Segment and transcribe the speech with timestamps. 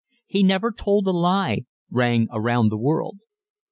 [0.25, 3.19] "He never told a lie" rang around the world.